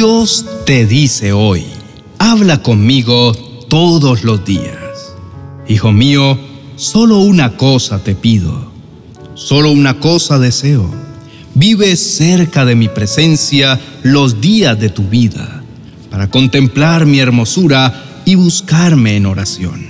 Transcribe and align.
Dios 0.00 0.46
te 0.64 0.86
dice 0.86 1.32
hoy, 1.32 1.64
habla 2.20 2.62
conmigo 2.62 3.32
todos 3.68 4.22
los 4.22 4.44
días. 4.44 5.16
Hijo 5.66 5.90
mío, 5.90 6.38
solo 6.76 7.18
una 7.18 7.56
cosa 7.56 7.98
te 8.04 8.14
pido, 8.14 8.70
solo 9.34 9.72
una 9.72 9.98
cosa 9.98 10.38
deseo. 10.38 10.88
Vive 11.54 11.96
cerca 11.96 12.64
de 12.64 12.76
mi 12.76 12.86
presencia 12.88 13.80
los 14.04 14.40
días 14.40 14.78
de 14.78 14.88
tu 14.88 15.02
vida, 15.08 15.64
para 16.12 16.30
contemplar 16.30 17.04
mi 17.04 17.18
hermosura 17.18 18.22
y 18.24 18.36
buscarme 18.36 19.16
en 19.16 19.26
oración. 19.26 19.84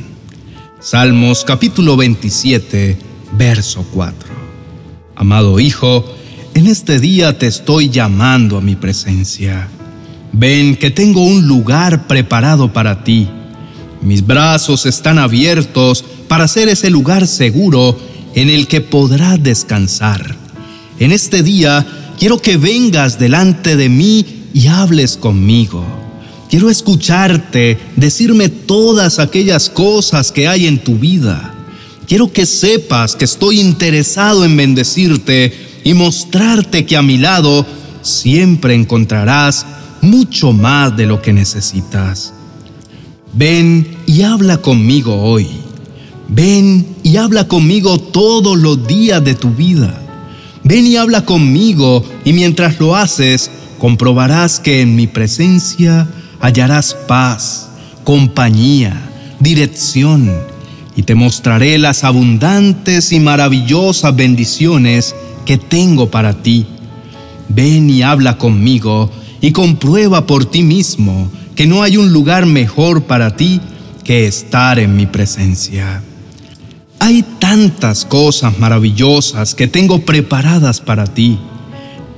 Salmos 0.80 1.44
capítulo 1.44 1.98
27, 1.98 2.96
verso 3.32 3.84
4. 3.92 4.30
Amado 5.16 5.60
Hijo, 5.60 6.02
en 6.54 6.66
este 6.66 6.98
día 6.98 7.38
te 7.38 7.46
estoy 7.46 7.90
llamando 7.90 8.56
a 8.56 8.62
mi 8.62 8.74
presencia 8.74 9.68
Ven 10.32 10.76
que 10.76 10.90
tengo 10.90 11.24
un 11.24 11.46
lugar 11.46 12.06
preparado 12.06 12.72
para 12.72 13.02
ti. 13.04 13.28
Mis 14.02 14.26
brazos 14.26 14.86
están 14.86 15.18
abiertos 15.18 16.04
para 16.28 16.46
ser 16.46 16.68
ese 16.68 16.90
lugar 16.90 17.26
seguro 17.26 17.98
en 18.34 18.48
el 18.50 18.66
que 18.68 18.80
podrás 18.80 19.42
descansar. 19.42 20.36
En 20.98 21.12
este 21.12 21.42
día 21.42 21.86
quiero 22.18 22.38
que 22.38 22.56
vengas 22.56 23.18
delante 23.18 23.76
de 23.76 23.88
mí 23.88 24.24
y 24.54 24.68
hables 24.68 25.16
conmigo. 25.16 25.84
Quiero 26.48 26.70
escucharte 26.70 27.78
decirme 27.96 28.48
todas 28.48 29.18
aquellas 29.18 29.68
cosas 29.68 30.32
que 30.32 30.48
hay 30.48 30.66
en 30.66 30.78
tu 30.78 30.96
vida. 30.96 31.54
Quiero 32.06 32.32
que 32.32 32.46
sepas 32.46 33.16
que 33.16 33.26
estoy 33.26 33.60
interesado 33.60 34.44
en 34.44 34.56
bendecirte 34.56 35.52
y 35.84 35.94
mostrarte 35.94 36.86
que 36.86 36.96
a 36.96 37.02
mi 37.02 37.18
lado 37.18 37.66
siempre 38.02 38.74
encontrarás 38.74 39.66
mucho 40.02 40.52
más 40.52 40.96
de 40.96 41.06
lo 41.06 41.20
que 41.22 41.32
necesitas. 41.32 42.32
Ven 43.32 43.96
y 44.06 44.22
habla 44.22 44.58
conmigo 44.58 45.22
hoy. 45.22 45.48
Ven 46.28 46.86
y 47.02 47.16
habla 47.16 47.48
conmigo 47.48 47.98
todos 47.98 48.58
los 48.58 48.86
días 48.86 49.24
de 49.24 49.34
tu 49.34 49.50
vida. 49.50 50.02
Ven 50.64 50.86
y 50.86 50.96
habla 50.96 51.24
conmigo 51.24 52.04
y 52.24 52.32
mientras 52.32 52.78
lo 52.78 52.96
haces, 52.96 53.50
comprobarás 53.78 54.60
que 54.60 54.82
en 54.82 54.96
mi 54.96 55.06
presencia 55.06 56.08
hallarás 56.40 56.94
paz, 57.06 57.68
compañía, 58.04 58.94
dirección 59.40 60.30
y 60.96 61.02
te 61.02 61.14
mostraré 61.14 61.78
las 61.78 62.04
abundantes 62.04 63.12
y 63.12 63.20
maravillosas 63.20 64.14
bendiciones 64.16 65.14
que 65.46 65.56
tengo 65.56 66.10
para 66.10 66.42
ti. 66.42 66.66
Ven 67.48 67.88
y 67.88 68.02
habla 68.02 68.36
conmigo 68.36 69.10
y 69.40 69.52
comprueba 69.52 70.26
por 70.26 70.44
ti 70.44 70.62
mismo 70.62 71.30
que 71.54 71.66
no 71.66 71.82
hay 71.82 71.96
un 71.96 72.12
lugar 72.12 72.46
mejor 72.46 73.04
para 73.04 73.36
ti 73.36 73.60
que 74.04 74.26
estar 74.26 74.78
en 74.78 74.96
mi 74.96 75.06
presencia. 75.06 76.02
Hay 77.00 77.24
tantas 77.38 78.04
cosas 78.04 78.58
maravillosas 78.58 79.54
que 79.54 79.66
tengo 79.66 80.00
preparadas 80.00 80.80
para 80.80 81.06
ti. 81.06 81.38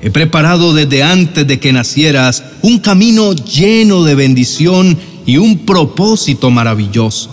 He 0.03 0.11
preparado 0.11 0.73
desde 0.73 1.03
antes 1.03 1.47
de 1.47 1.59
que 1.59 1.73
nacieras 1.73 2.43
un 2.63 2.79
camino 2.79 3.33
lleno 3.33 4.05
de 4.05 4.15
bendición 4.15 4.99
y 5.27 5.37
un 5.37 5.59
propósito 5.59 6.51
maravilloso. 6.51 7.31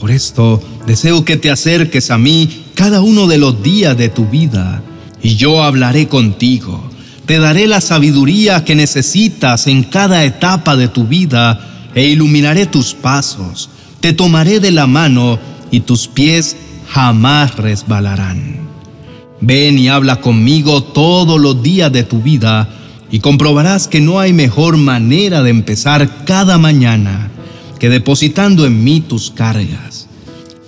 Por 0.00 0.10
esto 0.10 0.62
deseo 0.86 1.24
que 1.24 1.36
te 1.36 1.50
acerques 1.50 2.10
a 2.10 2.18
mí 2.18 2.64
cada 2.74 3.02
uno 3.02 3.26
de 3.26 3.38
los 3.38 3.62
días 3.62 3.96
de 3.96 4.08
tu 4.08 4.26
vida 4.26 4.82
y 5.22 5.36
yo 5.36 5.62
hablaré 5.62 6.08
contigo 6.08 6.91
te 7.26 7.38
daré 7.38 7.66
la 7.66 7.80
sabiduría 7.80 8.64
que 8.64 8.74
necesitas 8.74 9.66
en 9.66 9.84
cada 9.84 10.24
etapa 10.24 10.76
de 10.76 10.88
tu 10.88 11.06
vida 11.06 11.68
e 11.94 12.06
iluminaré 12.06 12.66
tus 12.66 12.94
pasos. 12.94 13.70
Te 14.00 14.12
tomaré 14.12 14.58
de 14.60 14.72
la 14.72 14.86
mano 14.86 15.38
y 15.70 15.80
tus 15.80 16.08
pies 16.08 16.56
jamás 16.88 17.56
resbalarán. 17.56 18.60
Ven 19.40 19.78
y 19.78 19.88
habla 19.88 20.20
conmigo 20.20 20.82
todos 20.82 21.40
los 21.40 21.62
días 21.62 21.92
de 21.92 22.02
tu 22.02 22.20
vida 22.20 22.68
y 23.10 23.20
comprobarás 23.20 23.88
que 23.88 24.00
no 24.00 24.18
hay 24.18 24.32
mejor 24.32 24.76
manera 24.76 25.42
de 25.42 25.50
empezar 25.50 26.24
cada 26.24 26.58
mañana 26.58 27.30
que 27.78 27.88
depositando 27.88 28.66
en 28.66 28.82
mí 28.82 29.00
tus 29.00 29.30
cargas. 29.30 30.08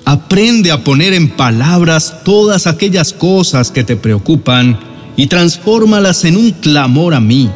Aprende 0.04 0.70
a 0.70 0.84
poner 0.84 1.14
en 1.14 1.30
palabras 1.30 2.22
todas 2.24 2.66
aquellas 2.66 3.12
cosas 3.12 3.70
que 3.70 3.84
te 3.84 3.96
preocupan 3.96 4.78
y 5.16 5.26
transfórmalas 5.26 6.24
en 6.24 6.36
un 6.36 6.50
clamor 6.52 7.14
a 7.14 7.20
mí. 7.20 7.50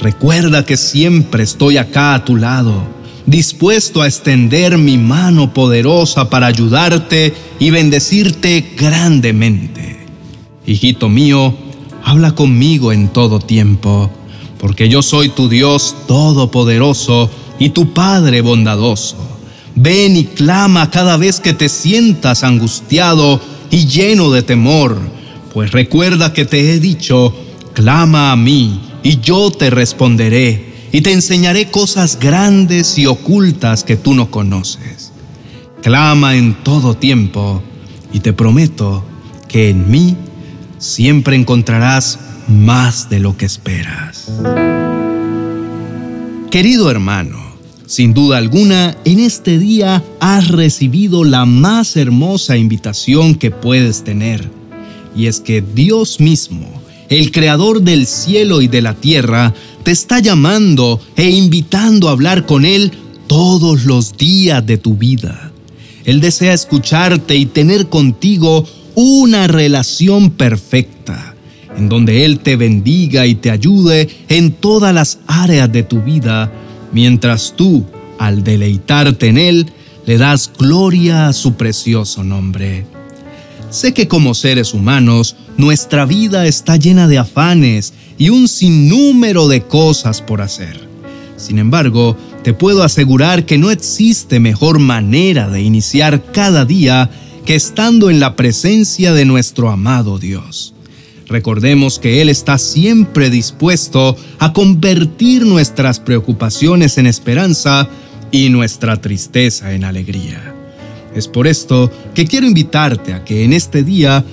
Recuerda 0.00 0.64
que 0.64 0.76
siempre 0.76 1.42
estoy 1.42 1.76
acá 1.76 2.14
a 2.14 2.24
tu 2.24 2.36
lado, 2.36 2.82
dispuesto 3.26 4.02
a 4.02 4.06
extender 4.06 4.78
mi 4.78 4.96
mano 4.96 5.52
poderosa 5.52 6.30
para 6.30 6.46
ayudarte 6.46 7.34
y 7.58 7.70
bendecirte 7.70 8.74
grandemente. 8.76 10.06
Hijito 10.66 11.08
mío, 11.08 11.54
habla 12.04 12.32
conmigo 12.34 12.92
en 12.92 13.08
todo 13.08 13.40
tiempo, 13.40 14.10
porque 14.58 14.88
yo 14.88 15.02
soy 15.02 15.30
tu 15.30 15.48
Dios 15.48 15.96
todopoderoso 16.06 17.30
y 17.58 17.70
tu 17.70 17.92
Padre 17.92 18.40
bondadoso. 18.40 19.16
Ven 19.74 20.16
y 20.16 20.24
clama 20.24 20.90
cada 20.90 21.16
vez 21.16 21.40
que 21.40 21.54
te 21.54 21.68
sientas 21.68 22.42
angustiado 22.42 23.40
y 23.70 23.86
lleno 23.86 24.30
de 24.30 24.42
temor 24.42 25.17
pues 25.58 25.72
recuerda 25.72 26.32
que 26.32 26.44
te 26.44 26.72
he 26.72 26.78
dicho, 26.78 27.34
clama 27.72 28.30
a 28.30 28.36
mí 28.36 28.80
y 29.02 29.18
yo 29.18 29.50
te 29.50 29.70
responderé 29.70 30.72
y 30.92 31.00
te 31.00 31.12
enseñaré 31.12 31.68
cosas 31.68 32.16
grandes 32.20 32.96
y 32.96 33.06
ocultas 33.06 33.82
que 33.82 33.96
tú 33.96 34.14
no 34.14 34.30
conoces. 34.30 35.10
Clama 35.82 36.36
en 36.36 36.62
todo 36.62 36.94
tiempo 36.94 37.60
y 38.12 38.20
te 38.20 38.32
prometo 38.32 39.04
que 39.48 39.70
en 39.70 39.90
mí 39.90 40.16
siempre 40.78 41.34
encontrarás 41.34 42.20
más 42.46 43.10
de 43.10 43.18
lo 43.18 43.36
que 43.36 43.46
esperas. 43.46 44.30
Querido 46.52 46.88
hermano, 46.88 47.40
sin 47.84 48.14
duda 48.14 48.38
alguna, 48.38 48.96
en 49.04 49.18
este 49.18 49.58
día 49.58 50.04
has 50.20 50.46
recibido 50.46 51.24
la 51.24 51.46
más 51.46 51.96
hermosa 51.96 52.56
invitación 52.56 53.34
que 53.34 53.50
puedes 53.50 54.04
tener 54.04 54.56
y 55.18 55.26
es 55.26 55.40
que 55.40 55.60
Dios 55.60 56.20
mismo, 56.20 56.80
el 57.08 57.32
creador 57.32 57.82
del 57.82 58.06
cielo 58.06 58.62
y 58.62 58.68
de 58.68 58.80
la 58.80 58.94
tierra, 58.94 59.52
te 59.82 59.90
está 59.90 60.20
llamando 60.20 61.00
e 61.16 61.28
invitando 61.28 62.08
a 62.08 62.12
hablar 62.12 62.46
con 62.46 62.64
Él 62.64 62.92
todos 63.26 63.84
los 63.84 64.16
días 64.16 64.64
de 64.64 64.78
tu 64.78 64.94
vida. 64.94 65.50
Él 66.04 66.20
desea 66.20 66.54
escucharte 66.54 67.36
y 67.36 67.46
tener 67.46 67.88
contigo 67.88 68.64
una 68.94 69.48
relación 69.48 70.30
perfecta, 70.30 71.34
en 71.76 71.88
donde 71.88 72.24
Él 72.24 72.38
te 72.38 72.54
bendiga 72.54 73.26
y 73.26 73.34
te 73.34 73.50
ayude 73.50 74.08
en 74.28 74.52
todas 74.52 74.94
las 74.94 75.18
áreas 75.26 75.70
de 75.72 75.82
tu 75.82 76.00
vida, 76.00 76.52
mientras 76.92 77.54
tú, 77.56 77.84
al 78.20 78.44
deleitarte 78.44 79.26
en 79.26 79.38
Él, 79.38 79.66
le 80.06 80.16
das 80.16 80.50
gloria 80.56 81.26
a 81.28 81.32
su 81.32 81.54
precioso 81.54 82.22
nombre. 82.22 82.97
Sé 83.70 83.92
que 83.92 84.08
como 84.08 84.34
seres 84.34 84.72
humanos, 84.72 85.36
nuestra 85.58 86.06
vida 86.06 86.46
está 86.46 86.76
llena 86.76 87.06
de 87.06 87.18
afanes 87.18 87.92
y 88.16 88.30
un 88.30 88.48
sinnúmero 88.48 89.46
de 89.46 89.62
cosas 89.62 90.22
por 90.22 90.40
hacer. 90.40 90.88
Sin 91.36 91.58
embargo, 91.58 92.16
te 92.42 92.54
puedo 92.54 92.82
asegurar 92.82 93.44
que 93.44 93.58
no 93.58 93.70
existe 93.70 94.40
mejor 94.40 94.78
manera 94.78 95.50
de 95.50 95.60
iniciar 95.60 96.32
cada 96.32 96.64
día 96.64 97.10
que 97.44 97.54
estando 97.54 98.10
en 98.10 98.20
la 98.20 98.36
presencia 98.36 99.12
de 99.12 99.24
nuestro 99.24 99.70
amado 99.70 100.18
Dios. 100.18 100.74
Recordemos 101.28 101.98
que 101.98 102.22
Él 102.22 102.30
está 102.30 102.56
siempre 102.56 103.28
dispuesto 103.28 104.16
a 104.38 104.54
convertir 104.54 105.44
nuestras 105.44 106.00
preocupaciones 106.00 106.96
en 106.96 107.06
esperanza 107.06 107.86
y 108.30 108.48
nuestra 108.48 109.00
tristeza 109.00 109.74
en 109.74 109.84
alegría. 109.84 110.57
Es 111.18 111.26
por 111.26 111.48
esto 111.48 111.90
que 112.14 112.26
quiero 112.26 112.46
invitarte 112.46 113.12
a 113.12 113.24
que 113.24 113.42
en 113.42 113.52
este 113.52 113.82
día 113.82 114.24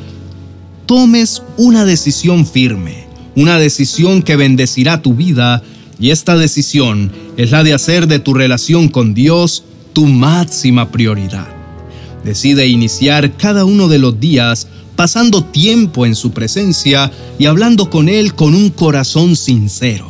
tomes 0.86 1.42
una 1.58 1.84
decisión 1.84 2.46
firme, 2.46 3.08
una 3.36 3.58
decisión 3.58 4.22
que 4.22 4.36
bendecirá 4.36 5.02
tu 5.02 5.16
vida 5.16 5.64
y 6.00 6.12
esta 6.12 6.38
decisión 6.38 7.12
es 7.38 7.50
la 7.50 7.64
de 7.64 7.74
hacer 7.74 8.06
de 8.06 8.20
tu 8.20 8.36
relación 8.36 8.90
con 8.90 9.16
Dios 9.16 9.64
tu 9.94 10.06
máxima 10.06 10.92
prioridad. 10.92 11.48
Decide 12.24 12.68
iniciar 12.68 13.36
cada 13.36 13.66
uno 13.66 13.88
de 13.88 13.98
los 13.98 14.20
días 14.20 14.68
pasando 14.96 15.44
tiempo 15.44 16.06
en 16.06 16.14
su 16.14 16.34
presencia 16.34 17.12
y 17.40 17.48
hablando 17.48 17.90
con 17.90 18.10
Él 18.10 18.36
con 18.36 18.54
un 18.54 18.70
corazón 18.70 19.36
sincero. 19.36 20.08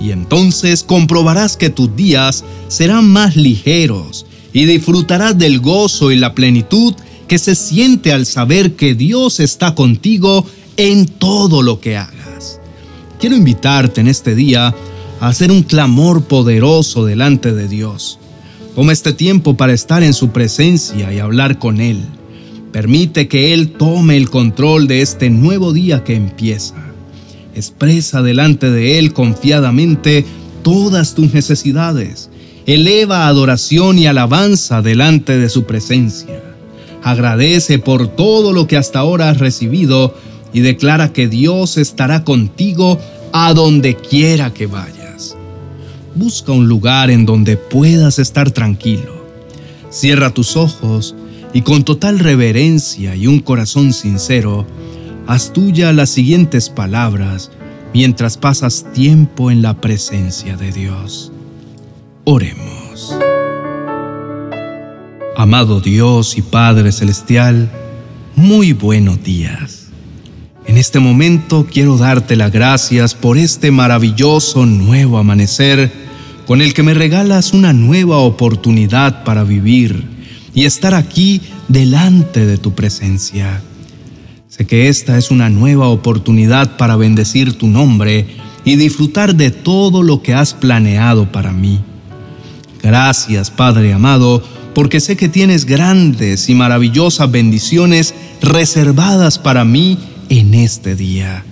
Y 0.00 0.12
entonces 0.12 0.84
comprobarás 0.84 1.56
que 1.56 1.70
tus 1.70 1.96
días 1.96 2.44
serán 2.68 3.08
más 3.08 3.34
ligeros 3.34 4.26
y 4.54 4.64
disfrutarás 4.64 5.36
del 5.36 5.60
gozo 5.60 6.12
y 6.12 6.16
la 6.16 6.34
plenitud 6.34 6.94
que 7.28 7.38
se 7.38 7.54
siente 7.56 8.12
al 8.12 8.24
saber 8.24 8.76
que 8.76 8.94
Dios 8.94 9.40
está 9.40 9.74
contigo 9.74 10.46
en 10.76 11.06
todo 11.06 11.60
lo 11.60 11.80
que 11.80 11.96
hagas. 11.96 12.60
Quiero 13.18 13.36
invitarte 13.36 14.00
en 14.00 14.06
este 14.06 14.34
día 14.34 14.74
a 15.20 15.28
hacer 15.28 15.50
un 15.50 15.64
clamor 15.64 16.24
poderoso 16.24 17.04
delante 17.04 17.52
de 17.52 17.66
Dios. 17.68 18.18
Toma 18.76 18.92
este 18.92 19.12
tiempo 19.12 19.56
para 19.56 19.72
estar 19.72 20.02
en 20.04 20.14
su 20.14 20.30
presencia 20.30 21.12
y 21.12 21.18
hablar 21.18 21.58
con 21.58 21.80
Él. 21.80 21.98
Permite 22.72 23.26
que 23.26 23.54
Él 23.54 23.72
tome 23.72 24.16
el 24.16 24.30
control 24.30 24.86
de 24.86 25.00
este 25.00 25.30
nuevo 25.30 25.72
día 25.72 26.04
que 26.04 26.14
empieza. 26.14 26.74
Expresa 27.56 28.22
delante 28.22 28.70
de 28.70 28.98
Él 28.98 29.12
confiadamente 29.12 30.24
todas 30.62 31.14
tus 31.14 31.32
necesidades. 31.34 32.30
Eleva 32.66 33.28
adoración 33.28 33.98
y 33.98 34.06
alabanza 34.06 34.80
delante 34.80 35.36
de 35.36 35.50
su 35.50 35.64
presencia. 35.64 36.42
Agradece 37.02 37.78
por 37.78 38.08
todo 38.08 38.54
lo 38.54 38.66
que 38.66 38.78
hasta 38.78 39.00
ahora 39.00 39.28
has 39.28 39.38
recibido 39.38 40.14
y 40.54 40.60
declara 40.60 41.12
que 41.12 41.28
Dios 41.28 41.76
estará 41.76 42.24
contigo 42.24 42.98
a 43.32 43.52
donde 43.52 43.96
quiera 43.96 44.54
que 44.54 44.66
vayas. 44.66 45.36
Busca 46.14 46.52
un 46.52 46.66
lugar 46.66 47.10
en 47.10 47.26
donde 47.26 47.58
puedas 47.58 48.18
estar 48.18 48.50
tranquilo. 48.50 49.12
Cierra 49.90 50.30
tus 50.30 50.56
ojos 50.56 51.14
y 51.52 51.60
con 51.60 51.84
total 51.84 52.18
reverencia 52.18 53.14
y 53.14 53.26
un 53.26 53.40
corazón 53.40 53.92
sincero, 53.92 54.66
haz 55.26 55.52
tuya 55.52 55.92
las 55.92 56.08
siguientes 56.08 56.70
palabras 56.70 57.50
mientras 57.92 58.38
pasas 58.38 58.86
tiempo 58.94 59.50
en 59.50 59.60
la 59.60 59.80
presencia 59.80 60.56
de 60.56 60.72
Dios. 60.72 61.33
Oremos. 62.26 63.14
Amado 65.36 65.82
Dios 65.82 66.38
y 66.38 66.42
Padre 66.42 66.90
Celestial, 66.90 67.70
muy 68.34 68.72
buenos 68.72 69.22
días. 69.22 69.88
En 70.64 70.78
este 70.78 71.00
momento 71.00 71.66
quiero 71.70 71.98
darte 71.98 72.36
las 72.36 72.50
gracias 72.50 73.14
por 73.14 73.36
este 73.36 73.70
maravilloso 73.70 74.64
nuevo 74.64 75.18
amanecer 75.18 75.92
con 76.46 76.62
el 76.62 76.72
que 76.72 76.82
me 76.82 76.94
regalas 76.94 77.52
una 77.52 77.74
nueva 77.74 78.16
oportunidad 78.16 79.22
para 79.24 79.44
vivir 79.44 80.02
y 80.54 80.64
estar 80.64 80.94
aquí 80.94 81.42
delante 81.68 82.46
de 82.46 82.56
tu 82.56 82.72
presencia. 82.72 83.60
Sé 84.48 84.66
que 84.66 84.88
esta 84.88 85.18
es 85.18 85.30
una 85.30 85.50
nueva 85.50 85.88
oportunidad 85.88 86.78
para 86.78 86.96
bendecir 86.96 87.58
tu 87.58 87.66
nombre 87.66 88.28
y 88.64 88.76
disfrutar 88.76 89.34
de 89.34 89.50
todo 89.50 90.02
lo 90.02 90.22
que 90.22 90.32
has 90.32 90.54
planeado 90.54 91.30
para 91.30 91.52
mí. 91.52 91.80
Gracias, 92.84 93.50
Padre 93.50 93.94
amado, 93.94 94.42
porque 94.74 95.00
sé 95.00 95.16
que 95.16 95.30
tienes 95.30 95.64
grandes 95.64 96.50
y 96.50 96.54
maravillosas 96.54 97.30
bendiciones 97.30 98.14
reservadas 98.42 99.38
para 99.38 99.64
mí 99.64 99.96
en 100.28 100.52
este 100.52 100.94
día. 100.94 101.46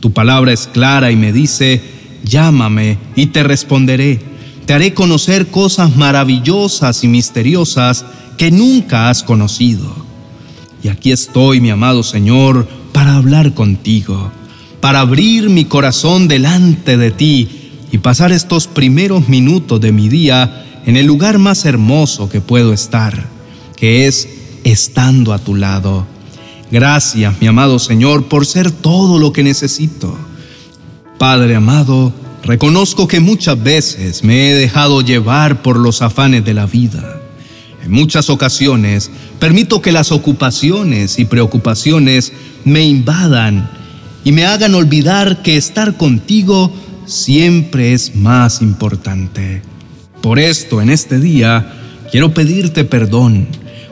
Tu 0.00 0.14
palabra 0.14 0.54
es 0.54 0.66
clara 0.66 1.10
y 1.10 1.16
me 1.16 1.34
dice, 1.34 1.82
llámame 2.24 2.96
y 3.14 3.26
te 3.26 3.42
responderé. 3.42 4.20
Te 4.64 4.72
haré 4.72 4.94
conocer 4.94 5.48
cosas 5.48 5.96
maravillosas 5.96 7.04
y 7.04 7.08
misteriosas 7.08 8.06
que 8.38 8.50
nunca 8.50 9.10
has 9.10 9.22
conocido. 9.22 9.94
Y 10.82 10.88
aquí 10.88 11.12
estoy, 11.12 11.60
mi 11.60 11.68
amado 11.68 12.02
Señor, 12.02 12.66
para 12.92 13.16
hablar 13.16 13.52
contigo, 13.52 14.32
para 14.80 15.00
abrir 15.00 15.50
mi 15.50 15.66
corazón 15.66 16.26
delante 16.26 16.96
de 16.96 17.10
ti 17.10 17.48
y 17.92 17.98
pasar 17.98 18.32
estos 18.32 18.66
primeros 18.66 19.28
minutos 19.28 19.78
de 19.78 19.92
mi 19.92 20.08
día 20.08 20.68
en 20.86 20.96
el 20.96 21.06
lugar 21.06 21.38
más 21.38 21.64
hermoso 21.64 22.28
que 22.28 22.40
puedo 22.40 22.72
estar, 22.72 23.26
que 23.76 24.06
es 24.06 24.28
estando 24.64 25.32
a 25.32 25.38
tu 25.38 25.54
lado. 25.54 26.06
Gracias, 26.70 27.40
mi 27.40 27.46
amado 27.46 27.78
Señor, 27.78 28.24
por 28.28 28.46
ser 28.46 28.70
todo 28.70 29.18
lo 29.18 29.32
que 29.32 29.42
necesito. 29.42 30.16
Padre 31.18 31.56
amado, 31.56 32.12
reconozco 32.42 33.08
que 33.08 33.20
muchas 33.20 33.62
veces 33.62 34.24
me 34.24 34.50
he 34.50 34.54
dejado 34.54 35.00
llevar 35.00 35.62
por 35.62 35.78
los 35.78 36.02
afanes 36.02 36.44
de 36.44 36.54
la 36.54 36.66
vida 36.66 37.20
en 37.84 37.90
muchas 37.90 38.30
ocasiones 38.30 39.10
permito 39.38 39.80
que 39.80 39.92
las 39.92 40.12
ocupaciones 40.12 41.18
y 41.18 41.24
preocupaciones 41.24 42.32
me 42.64 42.84
invadan 42.84 43.70
y 44.22 44.32
me 44.32 44.44
hagan 44.44 44.74
olvidar 44.74 45.42
que 45.42 45.56
estar 45.56 45.96
contigo 45.96 46.72
siempre 47.06 47.94
es 47.94 48.14
más 48.14 48.60
importante. 48.60 49.62
Por 50.20 50.38
esto, 50.38 50.82
en 50.82 50.90
este 50.90 51.18
día, 51.18 51.72
quiero 52.10 52.34
pedirte 52.34 52.84
perdón, 52.84 53.46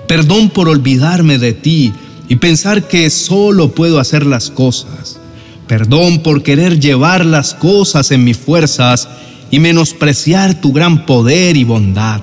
perdón 0.07 0.51
por 0.51 0.69
olvidarme 0.69 1.39
de 1.39 1.55
ti 1.55 1.93
y 2.29 2.37
pensar 2.37 2.87
que 2.87 3.09
solo 3.11 3.75
puedo 3.75 3.99
hacer 3.99 4.27
las 4.27 4.51
cosas. 4.51 5.19
Perdón 5.67 6.23
por 6.23 6.43
querer 6.43 6.81
llevar 6.81 7.25
las 7.25 7.55
cosas 7.55 8.11
en 8.11 8.25
mis 8.25 8.37
fuerzas 8.37 9.09
y 9.51 9.59
menospreciar 9.59 10.61
tu 10.61 10.73
gran 10.73 11.07
poder 11.07 11.57
y 11.57 11.65
bondad. 11.65 12.21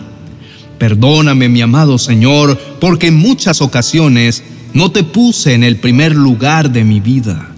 Perdóname, 0.77 1.49
mi 1.49 1.61
amado 1.61 1.97
Señor, 1.97 2.59
porque 2.79 3.07
en 3.07 3.17
muchas 3.17 3.61
ocasiones 3.61 4.43
no 4.73 4.91
te 4.91 5.03
puse 5.03 5.53
en 5.53 5.63
el 5.63 5.77
primer 5.77 6.15
lugar 6.15 6.71
de 6.71 6.83
mi 6.83 6.99
vida. 6.99 7.49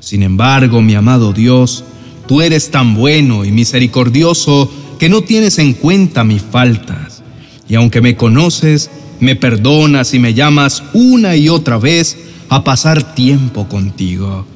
Sin 0.00 0.22
embargo, 0.22 0.80
mi 0.80 0.94
amado 0.94 1.32
Dios, 1.32 1.84
tú 2.26 2.40
eres 2.40 2.70
tan 2.70 2.94
bueno 2.94 3.44
y 3.44 3.50
misericordioso 3.50 4.70
que 4.98 5.08
no 5.08 5.22
tienes 5.22 5.58
en 5.58 5.74
cuenta 5.74 6.24
mis 6.24 6.42
faltas. 6.42 7.22
Y 7.68 7.74
aunque 7.74 8.00
me 8.00 8.16
conoces, 8.16 8.90
me 9.20 9.36
perdonas 9.36 10.14
y 10.14 10.18
me 10.18 10.34
llamas 10.34 10.82
una 10.92 11.36
y 11.36 11.48
otra 11.48 11.78
vez 11.78 12.16
a 12.48 12.64
pasar 12.64 13.14
tiempo 13.14 13.68
contigo. 13.68 14.46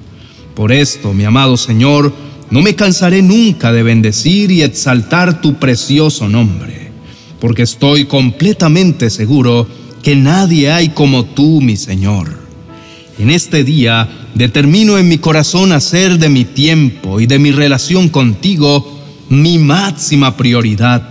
Por 0.55 0.73
esto, 0.73 1.13
mi 1.13 1.25
amado 1.25 1.57
Señor, 1.57 2.13
no 2.51 2.63
me 2.63 2.75
cansaré 2.75 3.23
nunca 3.23 3.73
de 3.73 3.83
bendecir 3.83 4.51
y 4.51 4.63
exaltar 4.63 5.41
tu 5.41 5.55
precioso 5.55 6.29
nombre 6.29 6.83
porque 7.43 7.63
estoy 7.63 8.05
completamente 8.05 9.11
seguro 9.11 9.67
que 10.01 10.15
nadie 10.15 10.71
hay 10.71 10.91
como 10.91 11.25
tú, 11.25 11.61
mi 11.61 11.77
Señor. 11.77 12.39
En 13.19 13.31
este 13.31 13.65
día 13.65 14.09
determino 14.37 14.97
en 14.97 15.09
mi 15.09 15.19
corazón 15.19 15.73
hacer 15.73 16.21
de 16.21 16.29
mi 16.29 16.45
tiempo 16.45 17.19
y 17.19 17.27
de 17.27 17.41
mi 17.41 17.51
relación 17.51 18.11
contigo 18.11 19.02
mi 19.33 19.59
máxima 19.59 20.37
prioridad. 20.37 21.03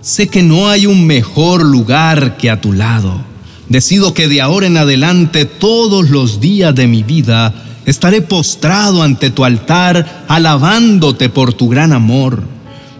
Sé 0.00 0.28
que 0.28 0.42
no 0.42 0.68
hay 0.68 0.86
un 0.86 1.06
mejor 1.06 1.64
lugar 1.64 2.36
que 2.36 2.50
a 2.50 2.60
tu 2.60 2.72
lado. 2.72 3.20
Decido 3.68 4.14
que 4.14 4.28
de 4.28 4.40
ahora 4.40 4.66
en 4.66 4.76
adelante 4.76 5.44
todos 5.44 6.10
los 6.10 6.40
días 6.40 6.74
de 6.74 6.86
mi 6.86 7.02
vida 7.02 7.54
estaré 7.84 8.22
postrado 8.22 9.02
ante 9.02 9.30
tu 9.30 9.44
altar 9.44 10.24
alabándote 10.28 11.28
por 11.28 11.52
tu 11.52 11.68
gran 11.68 11.92
amor 11.92 12.56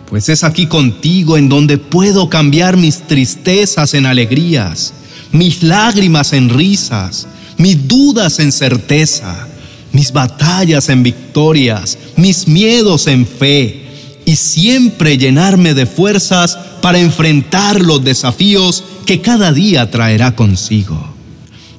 pues 0.09 0.29
es 0.29 0.45
aquí 0.45 0.67
contigo 0.67 1.37
en 1.37 1.49
donde 1.49 1.79
puedo 1.79 2.31
cambiar 2.31 2.77
mis 2.77 3.03
tristezas 3.07 3.93
en 3.95 4.07
alegrías, 4.07 4.95
mis 5.33 5.63
lágrimas 5.63 6.33
en 6.33 6.49
risas, 6.49 7.27
mis 7.59 7.89
dudas 7.89 8.39
en 8.39 8.53
certeza, 8.53 9.49
mis 9.93 10.13
batallas 10.13 10.89
en 10.89 11.03
victorias, 11.03 11.99
mis 12.17 12.47
miedos 12.47 13.09
en 13.09 13.27
fe, 13.27 13.86
y 14.27 14.37
siempre 14.37 15.17
llenarme 15.17 15.73
de 15.73 15.87
fuerzas 15.87 16.59
para 16.83 16.99
enfrentar 16.99 17.81
los 17.81 18.05
desafíos 18.05 18.85
que 19.07 19.23
cada 19.23 19.53
día 19.53 19.91
traerá 19.91 20.37
consigo. 20.37 21.15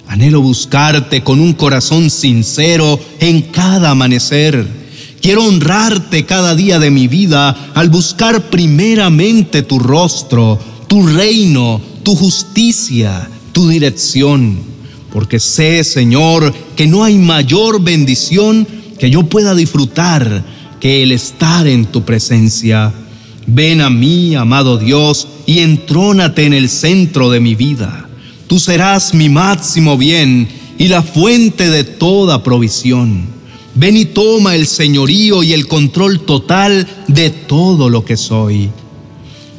Anhelo 0.08 0.42
buscarte 0.42 1.22
con 1.22 1.40
un 1.40 1.54
corazón 1.54 2.10
sincero 2.10 3.00
en 3.20 3.44
cada 3.44 3.92
amanecer 3.92 4.88
Quiero 5.22 5.44
honrarte 5.44 6.26
cada 6.26 6.56
día 6.56 6.80
de 6.80 6.92
mi 6.92 7.08
vida 7.08 7.72
al 7.74 7.90
buscar 7.90 8.50
primeramente 8.50 9.62
tu 9.64 9.80
rostro, 9.80 10.60
tu 10.88 11.06
reino, 11.06 11.82
tu 12.04 12.16
justicia, 12.16 13.28
tu 13.52 13.68
dirección. 13.68 14.60
Porque 15.12 15.40
sé, 15.40 15.84
Señor, 15.84 16.54
que 16.76 16.88
no 16.88 17.04
hay 17.04 17.18
mayor 17.18 17.82
bendición 17.82 18.68
que 19.00 19.10
yo 19.10 19.24
pueda 19.24 19.56
disfrutar 19.56 20.44
que 20.80 21.04
el 21.04 21.12
estar 21.12 21.68
en 21.68 21.86
tu 21.86 22.04
presencia. 22.04 22.94
Ven 23.46 23.82
a 23.82 23.90
mí, 23.90 24.36
amado 24.36 24.78
Dios, 24.78 25.28
y 25.46 25.60
entrónate 25.60 26.46
en 26.46 26.54
el 26.54 26.70
centro 26.70 27.30
de 27.30 27.40
mi 27.40 27.56
vida. 27.56 28.08
Tú 28.48 28.60
serás 28.60 29.14
mi 29.14 29.30
máximo 29.30 29.98
bien 29.98 30.48
y 30.78 30.88
la 30.88 31.02
fuente 31.02 31.70
de 31.70 31.84
toda 31.84 32.44
provisión. 32.44 33.26
Ven 33.76 33.96
y 33.96 34.06
toma 34.06 34.56
el 34.56 34.68
señorío 34.68 35.44
y 35.44 35.54
el 35.54 35.68
control 35.68 36.22
total 36.22 36.88
de 37.08 37.30
todo 37.30 37.90
lo 37.90 38.04
que 38.04 38.18
soy. 38.18 38.72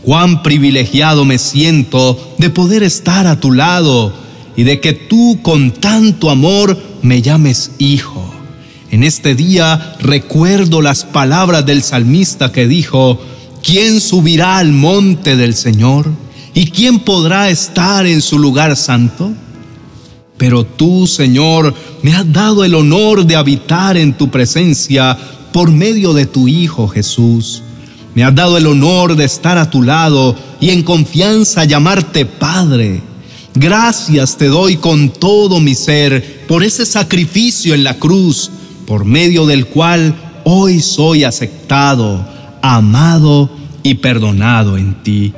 Cuán 0.03 0.43
privilegiado 0.43 1.25
me 1.25 1.39
siento 1.39 2.35
de 2.39 2.51
poder 2.51 2.83
estar 2.83 3.27
a 3.27 3.41
tu 3.41 3.53
lado 3.53 4.13
y 4.57 4.65
de 4.65 4.81
que 4.81 4.93
tú 4.93 5.39
con 5.43 5.71
tanto 5.71 6.31
amor 6.31 6.77
me 7.03 7.23
llames 7.23 7.73
hijo. 7.79 8.28
En 8.91 9.03
este 9.03 9.35
día 9.35 9.97
recuerdo 10.01 10.81
las 10.81 11.05
palabras 11.05 11.67
del 11.67 11.83
salmista 11.83 12.53
que 12.53 12.67
dijo, 12.67 13.21
¿quién 13.63 14.01
subirá 14.01 14.59
al 14.59 14.73
monte 14.73 15.37
del 15.37 15.55
Señor? 15.55 16.07
¿Y 16.55 16.71
quién 16.71 17.01
podrá 17.01 17.51
estar 17.51 18.07
en 18.07 18.23
su 18.23 18.39
lugar 18.39 18.77
santo? 18.77 19.33
Pero 20.39 20.65
tú, 20.65 21.07
Señor, 21.07 21.75
me 22.03 22.15
has 22.15 22.33
dado 22.33 22.65
el 22.65 22.75
honor 22.75 23.27
de 23.27 23.37
habitar 23.37 23.97
en 23.97 24.15
tu 24.15 24.31
presencia 24.31 25.19
por 25.53 25.71
medio 25.71 26.15
de 26.15 26.27
tu 26.27 26.49
Hijo 26.49 26.89
Jesús. 26.89 27.63
Me 28.15 28.25
has 28.25 28.35
dado 28.35 28.57
el 28.57 28.67
honor 28.67 29.17
de 29.17 29.25
estar 29.25 29.59
a 29.59 29.71
tu 29.71 29.83
lado 29.83 30.35
y 30.61 30.71
en 30.71 30.83
confianza 30.83 31.65
llamarte 31.65 32.25
Padre. 32.25 33.03
Gracias 33.55 34.37
te 34.37 34.47
doy 34.47 34.77
con 34.77 35.11
todo 35.11 35.61
mi 35.61 35.75
ser 35.75 36.47
por 36.47 36.63
ese 36.63 36.87
sacrificio 36.87 37.75
en 37.75 37.85
la 37.85 37.95
cruz, 37.95 38.51
por 38.89 39.05
medio 39.05 39.45
del 39.45 39.67
cual 39.67 40.15
hoy 40.45 40.81
soy 40.81 41.25
aceptado, 41.25 42.27
amado 42.63 43.51
y 43.83 43.97
perdonado 43.97 44.79
en 44.79 44.95
ti. 45.03 45.35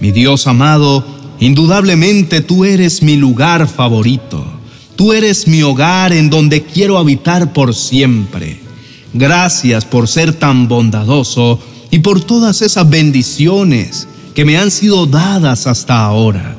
Mi 0.00 0.10
Dios 0.10 0.48
amado, 0.48 1.06
indudablemente 1.38 2.40
tú 2.40 2.64
eres 2.64 3.04
mi 3.04 3.14
lugar 3.14 3.68
favorito. 3.68 4.44
Tú 4.96 5.12
eres 5.12 5.46
mi 5.46 5.62
hogar 5.62 6.12
en 6.12 6.28
donde 6.28 6.64
quiero 6.64 6.98
habitar 6.98 7.52
por 7.52 7.72
siempre. 7.72 8.58
Gracias 9.14 9.84
por 9.84 10.08
ser 10.08 10.32
tan 10.32 10.66
bondadoso 10.66 11.60
y 11.92 12.00
por 12.00 12.20
todas 12.20 12.62
esas 12.62 12.90
bendiciones 12.90 14.08
que 14.34 14.44
me 14.44 14.58
han 14.58 14.72
sido 14.72 15.06
dadas 15.06 15.68
hasta 15.68 16.04
ahora. 16.04 16.56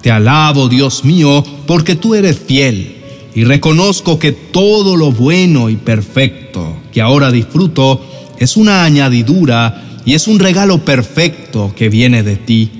Te 0.00 0.12
alabo, 0.12 0.68
Dios 0.68 1.04
mío, 1.04 1.44
porque 1.66 1.96
tú 1.96 2.14
eres 2.14 2.38
fiel 2.38 2.99
y 3.40 3.44
reconozco 3.44 4.18
que 4.18 4.32
todo 4.32 4.96
lo 4.98 5.12
bueno 5.12 5.70
y 5.70 5.76
perfecto 5.76 6.76
que 6.92 7.00
ahora 7.00 7.32
disfruto 7.32 8.06
es 8.38 8.58
una 8.58 8.84
añadidura 8.84 9.82
y 10.04 10.12
es 10.12 10.28
un 10.28 10.38
regalo 10.38 10.84
perfecto 10.84 11.72
que 11.74 11.88
viene 11.88 12.22
de 12.22 12.36
ti. 12.36 12.70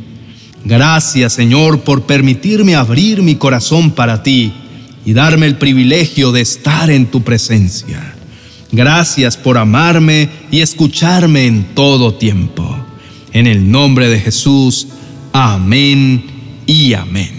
Gracias, 0.66 1.32
Señor, 1.32 1.80
por 1.80 2.02
permitirme 2.02 2.74
abrir 2.74 3.22
mi 3.22 3.36
corazón 3.36 3.92
para 3.92 4.22
ti 4.22 4.52
y 5.06 5.14
darme 5.14 5.46
el 5.46 5.56
privilegio 5.56 6.30
de 6.30 6.42
estar 6.42 6.90
en 6.90 7.06
tu 7.06 7.22
presencia. 7.22 8.14
Gracias 8.70 9.38
por 9.38 9.56
amarme 9.56 10.28
y 10.50 10.60
escucharme 10.60 11.46
en 11.46 11.74
todo 11.74 12.12
tiempo. 12.12 12.76
En 13.32 13.46
el 13.46 13.70
nombre 13.70 14.10
de 14.10 14.20
Jesús, 14.20 14.88
amén 15.32 16.22
y 16.66 16.92
amén. 16.92 17.32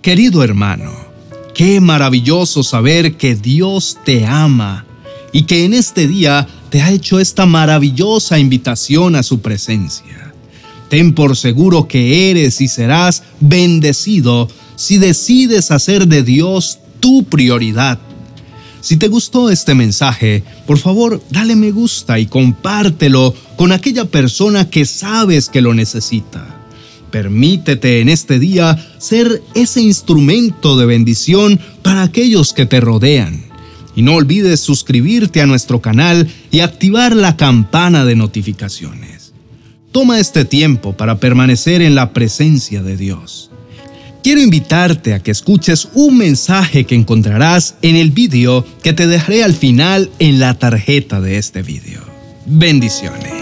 Querido 0.00 0.42
hermano, 0.42 0.99
qué 1.60 1.78
maravilloso 1.78 2.62
saber 2.62 3.18
que 3.18 3.36
Dios 3.36 3.98
te 4.02 4.24
ama 4.24 4.86
y 5.30 5.42
que 5.42 5.66
en 5.66 5.74
este 5.74 6.08
día 6.08 6.48
te 6.70 6.80
ha 6.80 6.90
hecho 6.90 7.20
esta 7.20 7.44
maravillosa 7.44 8.38
invitación 8.38 9.14
a 9.14 9.22
su 9.22 9.42
presencia. 9.42 10.32
Ten 10.88 11.12
por 11.12 11.36
seguro 11.36 11.86
que 11.86 12.30
eres 12.30 12.62
y 12.62 12.68
serás 12.68 13.24
bendecido 13.40 14.48
si 14.74 14.96
decides 14.96 15.70
hacer 15.70 16.08
de 16.08 16.22
Dios 16.22 16.78
tu 16.98 17.24
prioridad. 17.24 17.98
Si 18.80 18.96
te 18.96 19.08
gustó 19.08 19.50
este 19.50 19.74
mensaje, 19.74 20.42
por 20.66 20.78
favor, 20.78 21.22
dale 21.28 21.56
me 21.56 21.72
gusta 21.72 22.18
y 22.18 22.24
compártelo 22.24 23.34
con 23.56 23.72
aquella 23.72 24.06
persona 24.06 24.70
que 24.70 24.86
sabes 24.86 25.50
que 25.50 25.60
lo 25.60 25.74
necesita. 25.74 26.59
Permítete 27.10 28.00
en 28.00 28.08
este 28.08 28.38
día 28.38 28.78
ser 28.98 29.42
ese 29.54 29.82
instrumento 29.82 30.78
de 30.78 30.86
bendición 30.86 31.60
para 31.82 32.02
aquellos 32.02 32.52
que 32.52 32.66
te 32.66 32.80
rodean. 32.80 33.44
Y 33.96 34.02
no 34.02 34.14
olvides 34.14 34.60
suscribirte 34.60 35.40
a 35.40 35.46
nuestro 35.46 35.80
canal 35.80 36.28
y 36.50 36.60
activar 36.60 37.14
la 37.14 37.36
campana 37.36 38.04
de 38.04 38.14
notificaciones. 38.14 39.32
Toma 39.92 40.20
este 40.20 40.44
tiempo 40.44 40.96
para 40.96 41.18
permanecer 41.18 41.82
en 41.82 41.96
la 41.96 42.12
presencia 42.12 42.82
de 42.82 42.96
Dios. 42.96 43.50
Quiero 44.22 44.40
invitarte 44.40 45.14
a 45.14 45.20
que 45.20 45.30
escuches 45.30 45.88
un 45.94 46.18
mensaje 46.18 46.84
que 46.84 46.94
encontrarás 46.94 47.74
en 47.82 47.96
el 47.96 48.10
vídeo 48.10 48.66
que 48.82 48.92
te 48.92 49.06
dejaré 49.06 49.42
al 49.42 49.54
final 49.54 50.10
en 50.18 50.38
la 50.38 50.54
tarjeta 50.54 51.20
de 51.20 51.38
este 51.38 51.62
vídeo. 51.62 52.02
Bendiciones. 52.46 53.39